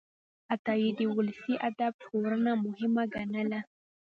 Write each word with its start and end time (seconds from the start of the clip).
عطایي 0.53 0.89
د 0.99 1.01
ولسي 1.15 1.53
ادب 1.69 1.93
ژغورنه 2.03 2.51
مهمه 2.65 3.03
ګڼله. 3.13 3.59